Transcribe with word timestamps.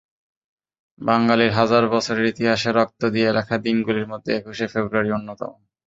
বাঙালির 1.01 1.51
হাজার 1.51 1.83
বছরের 1.89 2.25
ইতিহাসে 2.25 2.69
রক্ত 2.71 3.01
দিয়ে 3.05 3.29
লেখা 3.31 3.55
দিনগুলির 3.57 4.07
মধ্যে 4.07 4.31
একুশে 4.33 4.65
ফেব্রুয়ারি 4.67 5.09
অন্যতম। 5.11 5.51